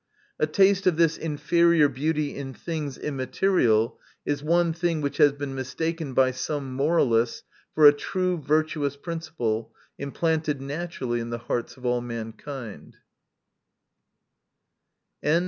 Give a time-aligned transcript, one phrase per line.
[0.39, 5.53] A taste of this inferior beauty in things immaterial, is one thing which has been
[5.53, 7.43] mistaken by some moralists,
[7.75, 12.97] for a true virtuous principle, implanted naturally in the hearts of all mankind.